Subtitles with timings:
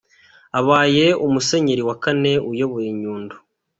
[0.59, 3.35] Abaye umusenyeri wa kane uyoboye Nyundo.